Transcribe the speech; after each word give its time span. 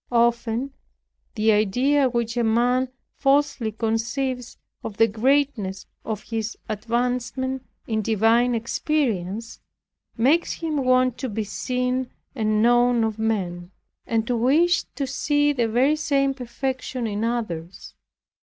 Often 0.11 0.73
the 1.35 1.51
idea 1.51 2.09
which 2.09 2.35
a 2.35 2.43
man 2.43 2.89
falsely 3.19 3.71
conceives 3.71 4.57
of 4.83 4.97
the 4.97 5.05
greatness 5.07 5.85
of 6.03 6.23
his 6.23 6.57
advancement 6.67 7.63
in 7.85 8.01
divine 8.01 8.55
experience, 8.55 9.59
makes 10.17 10.53
him 10.53 10.77
want 10.77 11.19
to 11.19 11.29
be 11.29 11.43
seen 11.43 12.09
and 12.33 12.63
known 12.63 13.03
of 13.03 13.19
men, 13.19 13.69
and 14.07 14.25
to 14.25 14.35
wish 14.35 14.85
to 14.95 15.05
see 15.05 15.53
the 15.53 15.67
very 15.67 15.95
same 15.95 16.33
perfection 16.33 17.05
in 17.05 17.23
others. 17.23 17.93